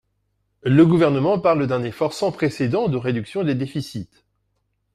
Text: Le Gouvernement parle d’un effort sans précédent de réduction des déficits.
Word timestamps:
Le 0.63 0.83
Gouvernement 0.83 1.37
parle 1.37 1.67
d’un 1.67 1.83
effort 1.83 2.13
sans 2.13 2.31
précédent 2.31 2.87
de 2.89 2.97
réduction 2.97 3.43
des 3.43 3.53
déficits. 3.53 4.09